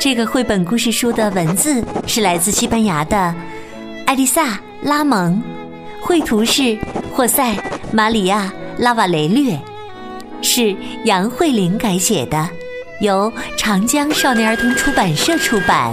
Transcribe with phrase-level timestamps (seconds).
[0.00, 3.34] 这个绘本故事书的文字是来自西班牙的
[4.06, 5.40] 艾丽萨·拉蒙，
[6.00, 6.76] 绘图是。
[7.12, 7.52] 霍塞·
[7.92, 8.50] 马里亚·
[8.82, 9.58] 拉瓦雷略
[10.40, 10.74] 是
[11.04, 12.48] 杨慧玲改写的，
[13.02, 15.92] 由长江少年儿童出版社出版。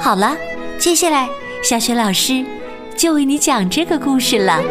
[0.00, 0.34] 好了，
[0.78, 1.28] 接下来
[1.62, 2.42] 小雪老师
[2.96, 4.62] 就为你讲这个故事了。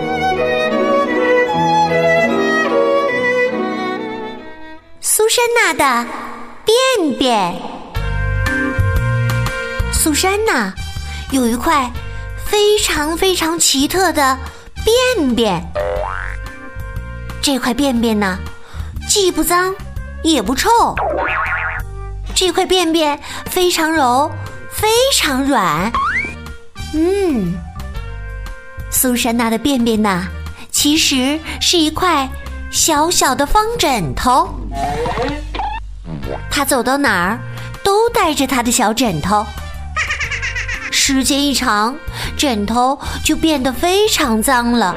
[5.01, 6.07] 苏珊娜的
[6.67, 7.55] 便便。
[9.91, 10.71] 苏珊娜
[11.31, 11.89] 有一块。
[12.49, 14.37] 非常非常奇特的
[15.17, 15.61] 便便，
[17.41, 18.39] 这块便便呢，
[19.09, 19.75] 既不脏
[20.23, 20.69] 也不臭。
[22.33, 24.31] 这块便便非常柔，
[24.71, 25.91] 非常软。
[26.93, 27.53] 嗯，
[28.89, 30.25] 苏珊娜的便便呢，
[30.71, 32.29] 其实是一块
[32.71, 34.57] 小小的方枕头。
[36.57, 37.39] 她走到哪儿
[37.83, 39.45] 都带着他的小枕头。
[40.89, 41.95] 时间一长，
[42.35, 44.95] 枕头就变得非常脏了。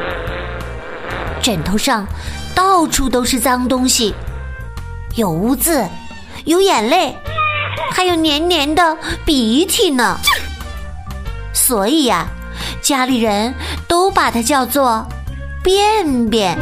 [1.42, 2.06] 枕头上
[2.54, 4.14] 到处都是脏东西，
[5.16, 5.86] 有污渍，
[6.46, 7.14] 有眼泪，
[7.92, 10.16] 还有黏黏的鼻涕呢。
[11.52, 12.26] 所以呀，
[12.80, 13.54] 家里人
[13.86, 15.06] 都把它叫做
[15.62, 16.56] 便便。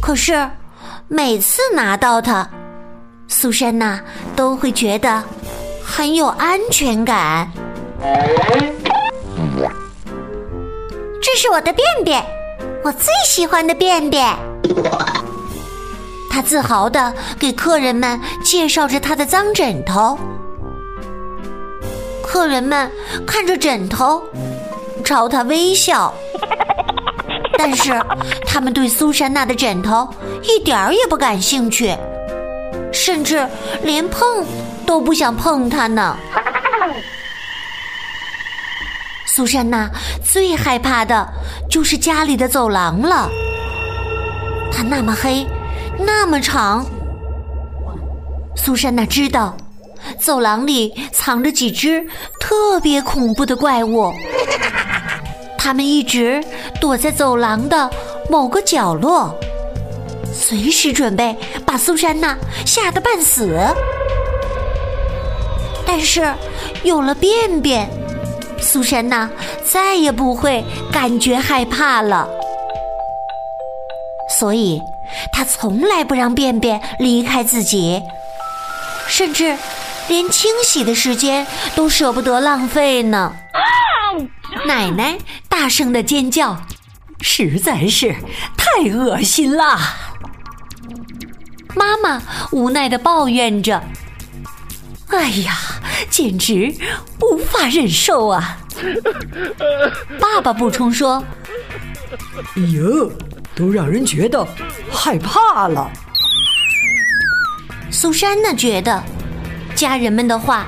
[0.00, 0.48] 可是
[1.08, 2.48] 每次拿到它，
[3.26, 4.00] 苏珊娜
[4.36, 5.22] 都会觉得。
[5.90, 7.50] 很有安全感。
[11.20, 12.22] 这是我的便便，
[12.84, 14.36] 我最喜欢的便便。
[16.30, 20.16] 他自豪的给客人们介绍着他的脏枕头。
[22.22, 22.88] 客人们
[23.26, 24.22] 看着枕头，
[25.02, 26.12] 朝他微笑。
[27.58, 28.00] 但是
[28.46, 30.08] 他们对苏珊娜的枕头
[30.42, 31.94] 一点儿也不感兴趣，
[32.90, 33.46] 甚至
[33.82, 34.46] 连碰。
[34.86, 36.16] 都不想碰它呢。
[39.26, 39.86] 苏珊娜
[40.24, 41.28] 最害怕的
[41.68, 43.28] 就是家里的走廊了，
[44.72, 45.46] 它那么黑，
[45.98, 46.86] 那么长。
[48.56, 49.54] 苏珊娜知道，
[50.18, 52.02] 走廊里藏着几只
[52.40, 54.10] 特别恐怖的怪物，
[55.58, 56.42] 他们一直
[56.80, 57.90] 躲在走廊的
[58.30, 59.34] 某个角落，
[60.32, 61.36] 随时准备
[61.66, 63.58] 把苏珊娜吓得半死。
[65.84, 66.32] 但是，
[66.84, 67.90] 有了便便，
[68.60, 69.28] 苏珊娜
[69.66, 72.28] 再也不会感觉害怕了。
[74.38, 74.80] 所以，
[75.32, 78.02] 她从来不让便便离开自己，
[79.08, 79.56] 甚至
[80.08, 83.34] 连清洗的时间都舍不得浪费呢。
[84.66, 86.60] 奶奶大声的尖叫，
[87.20, 88.14] 实在是
[88.56, 89.78] 太恶心了。
[91.74, 93.82] 妈妈无奈的抱怨着。
[95.08, 95.56] 哎呀，
[96.10, 96.74] 简直
[97.20, 98.58] 无法忍受啊！
[100.20, 101.24] 爸爸补充说
[102.56, 103.10] ：“哎呦，
[103.54, 104.46] 都让人觉得
[104.90, 105.90] 害怕了。”
[107.90, 109.02] 苏珊娜觉得
[109.74, 110.66] 家人们的话，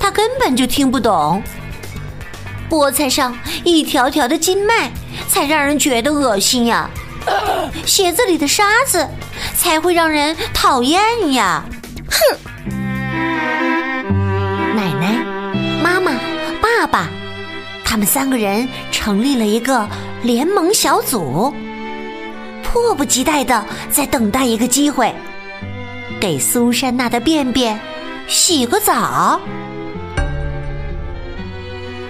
[0.00, 1.42] 她根本就听不懂。
[2.74, 4.90] 菠菜上一条条的筋脉，
[5.28, 6.90] 才让人觉得恶心呀；
[7.86, 9.08] 鞋子里的沙子，
[9.56, 11.00] 才会让人讨厌
[11.34, 11.62] 呀！
[12.10, 12.18] 哼。
[14.74, 15.24] 奶奶、
[15.80, 16.10] 妈妈
[16.60, 17.08] 爸爸，
[17.84, 19.88] 他们三个人成立了一个
[20.24, 21.54] 联盟小组，
[22.64, 25.14] 迫不及待的在等待一个机会，
[26.20, 27.78] 给苏珊娜的便便
[28.26, 29.40] 洗个澡。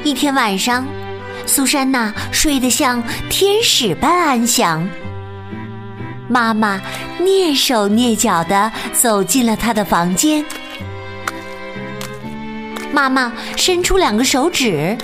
[0.04, 0.86] 一天晚上，
[1.46, 4.86] 苏珊娜睡得像天使般安详。
[6.28, 6.78] 妈妈
[7.18, 10.44] 蹑手蹑脚的走进了她的房间。
[12.92, 14.94] 妈妈伸出两个手指，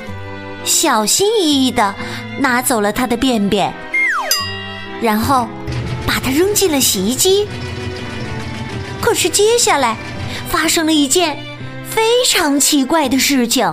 [0.65, 1.95] 小心翼翼的
[2.39, 3.73] 拿走了她的便便，
[5.01, 5.49] 然后
[6.07, 7.49] 把它扔进了洗衣机。
[9.01, 9.97] 可是接下来
[10.51, 11.39] 发生了一件
[11.89, 13.73] 非常奇怪的事情：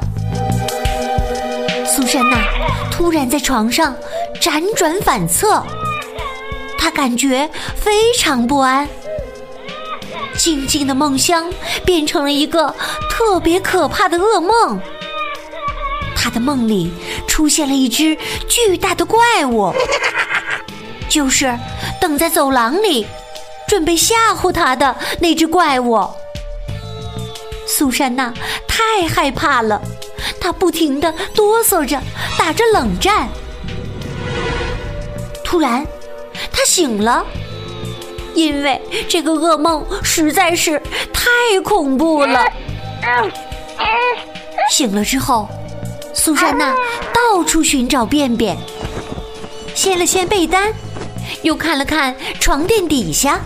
[1.97, 2.37] 苏珊娜
[2.91, 3.97] 突然在床上
[4.39, 5.65] 辗转反侧，
[6.77, 8.87] 她感觉非常不安。
[10.37, 11.51] 静静的梦乡
[11.83, 12.67] 变成了一个
[13.09, 14.79] 特别可怕的噩梦。
[16.15, 16.93] 他的梦里
[17.27, 18.15] 出现了一只
[18.47, 19.73] 巨大的怪物，
[21.09, 21.57] 就是
[21.99, 23.07] 等在走廊里，
[23.67, 26.07] 准备吓唬他的那只怪物。
[27.65, 28.31] 苏珊娜
[28.67, 29.81] 太害怕了，
[30.47, 32.01] 他不停的哆嗦着，
[32.39, 33.27] 打着冷战。
[35.43, 35.85] 突然，
[36.53, 37.25] 他醒了，
[38.33, 42.45] 因为这个噩梦实在是太恐怖了。
[44.71, 45.49] 醒了之后，
[46.13, 46.73] 苏珊娜
[47.13, 48.55] 到处寻找便便，
[49.75, 50.73] 掀了掀被单，
[51.41, 53.41] 又看了看床垫底下，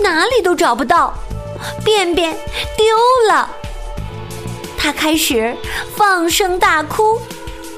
[0.00, 1.12] 哪里都找不到。
[1.84, 2.32] 便便
[2.78, 2.96] 丢
[3.28, 3.50] 了，
[4.86, 5.56] 他开始
[5.96, 7.20] 放声大哭，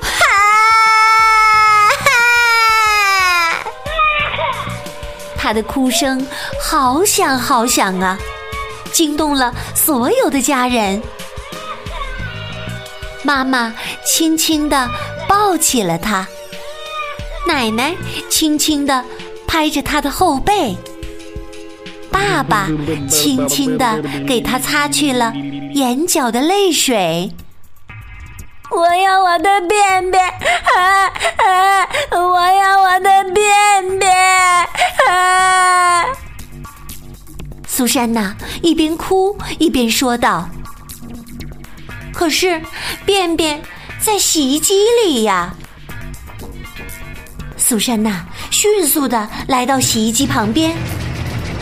[0.03, 0.11] 哈！
[5.35, 6.29] 他的哭声
[6.63, 8.19] 好响好响啊，
[8.93, 11.03] 惊动了所有的家人。
[13.23, 13.75] 妈妈
[14.05, 14.91] 轻轻地
[15.27, 16.29] 抱起了他，
[17.47, 17.97] 奶奶
[18.29, 19.03] 轻轻地
[19.47, 20.77] 拍着他的后背。
[22.19, 22.69] 爸爸
[23.09, 25.32] 轻轻地给他擦去了
[25.75, 27.32] 眼角的泪水。
[28.70, 31.06] 我要我的便便，啊
[31.38, 31.88] 啊！
[32.11, 34.12] 我要我的便便，
[35.09, 36.05] 啊！
[37.67, 40.49] 苏珊娜一边哭一边说道
[42.12, 42.61] ：“可是
[43.06, 43.62] 便便
[44.00, 44.75] 在洗衣机
[45.05, 45.55] 里呀！”
[47.56, 50.76] 苏珊娜迅速的来到洗衣机旁边。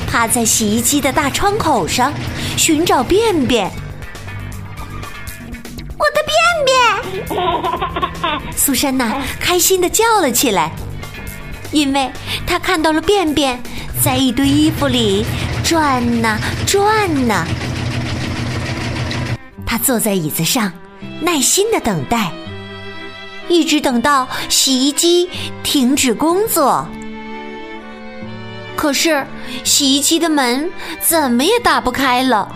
[0.07, 2.13] 趴在洗衣机的大窗口上
[2.57, 3.71] 寻找便便，
[5.99, 8.57] 我的便便！
[8.57, 10.73] 苏珊娜开心的叫了起来，
[11.73, 12.11] 因为
[12.47, 13.61] 她看到了便便
[14.03, 15.25] 在一堆衣服里
[15.63, 17.47] 转呐转呐。
[19.67, 20.73] 她坐在椅子上，
[21.21, 22.31] 耐心的等待，
[23.49, 25.29] 一直等到洗衣机
[25.63, 26.87] 停止工作。
[28.77, 29.27] 可是，
[29.65, 30.71] 洗衣机的门
[31.01, 32.47] 怎么也打不开了，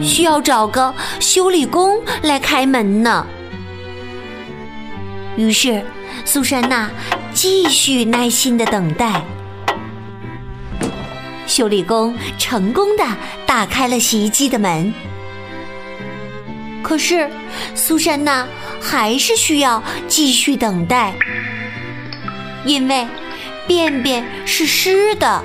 [0.00, 3.26] 需要找个修理工来开门呢。
[5.36, 5.84] 于是，
[6.24, 6.88] 苏珊娜
[7.34, 9.20] 继续耐心的等待。
[11.46, 13.04] 修理工成功的
[13.44, 14.94] 打开了洗衣机的门，
[16.82, 17.28] 可是，
[17.74, 18.46] 苏珊娜
[18.80, 21.12] 还是需要继续等待，
[22.64, 23.06] 因为。
[23.66, 25.42] 便便是湿的，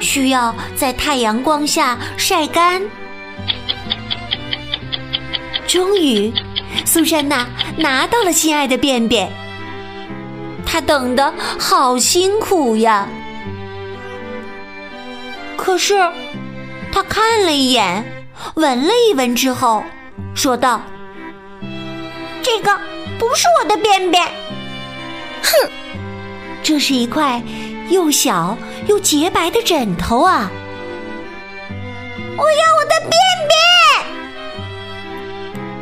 [0.00, 2.82] 需要在太阳光下晒干。
[5.66, 6.32] 终于，
[6.84, 9.30] 苏珊娜拿到了心爱的便便。
[10.64, 13.08] 她等的好辛苦呀。
[15.56, 15.94] 可是，
[16.92, 18.04] 她看了一眼，
[18.54, 19.82] 闻了一闻之后，
[20.34, 20.80] 说道
[22.42, 22.78] ：“这个
[23.18, 24.24] 不是我的便便。”
[25.42, 25.70] 哼。
[26.66, 27.40] 这是一块
[27.90, 28.58] 又小
[28.88, 30.50] 又洁白的枕头啊！
[32.36, 33.12] 我要我的便
[33.46, 33.54] 便！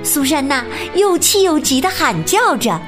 [0.04, 0.62] 苏珊娜
[0.94, 2.78] 又气又急的喊叫着。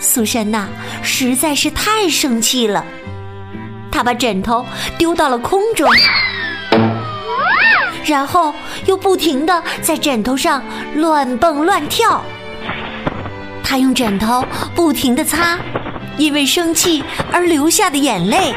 [0.00, 0.66] 苏珊娜
[1.04, 2.84] 实在是太生气了，
[3.92, 4.66] 她把枕头
[4.98, 5.88] 丢到了空中，
[8.04, 8.52] 然后
[8.86, 10.60] 又不停的在枕头上
[10.96, 12.24] 乱蹦乱跳。
[13.62, 14.44] 她用枕头
[14.74, 15.56] 不停的擦。
[16.20, 18.54] 因为生气而流下的眼泪，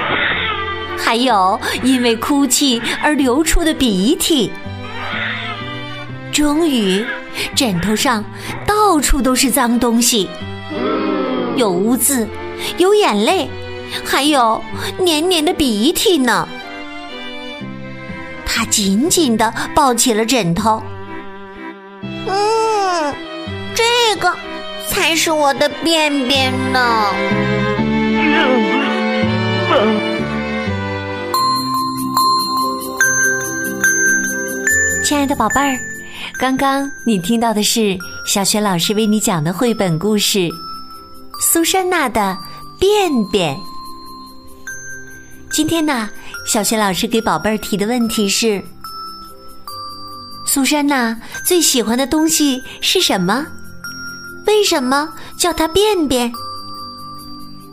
[0.97, 4.51] 还有因为哭泣而流出的鼻涕。
[6.29, 7.05] 终于，
[7.55, 8.21] 枕头上
[8.67, 10.29] 到处都是脏东西，
[11.55, 12.27] 有污渍，
[12.77, 13.49] 有眼泪，
[14.03, 14.61] 还有
[14.99, 16.45] 黏黏的鼻涕呢。
[18.45, 20.83] 他紧紧的抱起了枕头。
[22.27, 23.15] 嗯，
[23.73, 24.35] 这个。
[24.93, 27.07] 才是我的便便呢！
[35.03, 35.79] 亲爱的宝贝儿，
[36.37, 40.39] 刚刚你听到的是小雪老师为你讲的绘本故事
[41.41, 42.37] 《苏珊娜的
[42.79, 43.55] 便便》。
[45.49, 46.07] 今天呢，
[46.45, 48.63] 小雪老师给宝贝儿提的问题是：
[50.45, 53.43] 苏珊娜最喜欢的东西是什么？
[54.53, 56.31] 为什么叫它便便？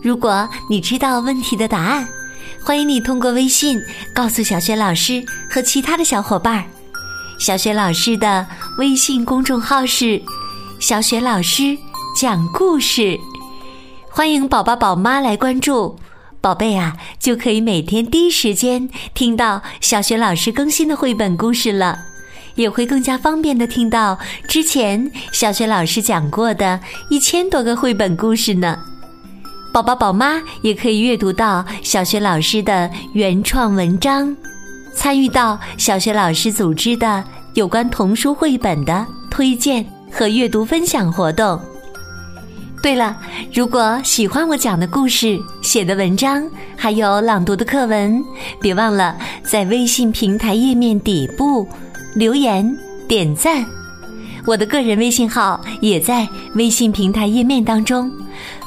[0.03, 2.09] 如果你知道问题的答案，
[2.65, 3.79] 欢迎你通过微信
[4.15, 6.65] 告诉小雪老师和其他的小伙伴。
[7.39, 8.47] 小雪老师的
[8.79, 10.23] 微信公众号是
[10.81, 11.77] “小雪老师
[12.19, 13.21] 讲故事”，
[14.09, 15.99] 欢迎宝宝宝妈来关注。
[16.41, 22.07] 宝贝啊，就可以每天第一时间听到小雪老师更新的绘本故事了，
[22.55, 26.79] 也会更加方便的听到之前小学老师讲过的
[27.09, 28.79] 一千多个绘本故事呢。
[29.73, 34.37] 宝宝宝妈也可以阅读到小学老师的原创文章，
[34.93, 37.23] 参与到小学老师组织的
[37.55, 41.61] 有关童书绘本的推荐和阅读分享活动。
[42.83, 43.17] 对了，
[43.53, 48.25] 如果喜欢我讲的故事、写的文章，还有朗读的课文，
[48.59, 51.69] 别忘了在微信平台页面底部
[52.15, 52.77] 留言
[53.09, 53.65] 点赞。
[54.47, 58.11] 我的个人微信号也在微信平台页面当中，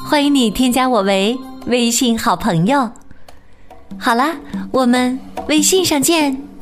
[0.08, 1.36] 欢迎你添加我为
[1.66, 2.88] 微信好朋友。
[3.98, 4.36] 好啦，
[4.70, 6.53] 我们微信上见。